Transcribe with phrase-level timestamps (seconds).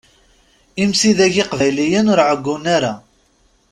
[0.83, 2.93] Imsidag iqbayliyen ur ɛeggun ara.